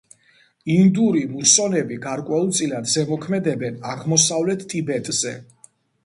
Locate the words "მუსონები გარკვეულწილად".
1.33-2.89